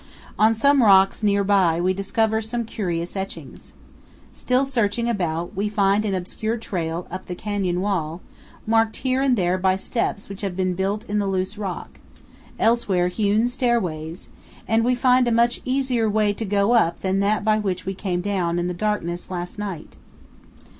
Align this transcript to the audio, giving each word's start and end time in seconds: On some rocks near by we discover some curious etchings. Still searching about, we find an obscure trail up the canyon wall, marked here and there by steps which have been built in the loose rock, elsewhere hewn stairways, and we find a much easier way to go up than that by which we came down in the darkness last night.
On 0.39 0.55
some 0.55 0.81
rocks 0.81 1.21
near 1.21 1.43
by 1.43 1.79
we 1.79 1.93
discover 1.93 2.41
some 2.41 2.65
curious 2.65 3.15
etchings. 3.15 3.73
Still 4.33 4.65
searching 4.65 5.07
about, 5.07 5.55
we 5.55 5.69
find 5.69 6.05
an 6.05 6.15
obscure 6.15 6.57
trail 6.57 7.05
up 7.11 7.27
the 7.27 7.35
canyon 7.35 7.81
wall, 7.81 8.21
marked 8.65 8.95
here 8.95 9.21
and 9.21 9.37
there 9.37 9.59
by 9.59 9.75
steps 9.75 10.27
which 10.27 10.41
have 10.41 10.55
been 10.55 10.73
built 10.73 11.03
in 11.07 11.19
the 11.19 11.27
loose 11.27 11.55
rock, 11.55 11.99
elsewhere 12.57 13.09
hewn 13.09 13.47
stairways, 13.47 14.29
and 14.67 14.83
we 14.83 14.95
find 14.95 15.27
a 15.27 15.31
much 15.31 15.61
easier 15.65 16.09
way 16.09 16.33
to 16.33 16.45
go 16.45 16.71
up 16.73 17.01
than 17.01 17.19
that 17.19 17.45
by 17.45 17.59
which 17.59 17.85
we 17.85 17.93
came 17.93 18.21
down 18.21 18.57
in 18.57 18.67
the 18.67 18.73
darkness 18.73 19.29
last 19.29 19.59
night. 19.59 19.97